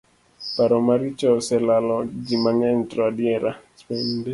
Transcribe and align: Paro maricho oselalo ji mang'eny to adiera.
Paro 0.55 0.77
maricho 0.87 1.27
oselalo 1.37 1.97
ji 2.25 2.35
mang'eny 2.43 2.79
to 2.89 2.97
adiera. 3.07 3.51